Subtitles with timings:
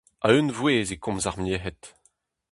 [0.27, 1.81] A-unvouezh e komz ar merc'hed.